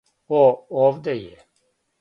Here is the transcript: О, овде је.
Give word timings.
О, 0.37 0.39
овде 0.85 1.17
је. 1.21 1.39